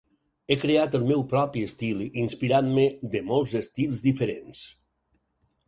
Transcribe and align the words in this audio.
He 0.53 0.55
creat 0.61 0.95
el 0.99 1.05
meu 1.11 1.21
propi 1.33 1.61
estil 1.65 2.01
inspirant-me 2.23 2.87
de 3.17 3.23
molts 3.29 3.55
estils 3.63 4.05
diferents. 4.09 4.67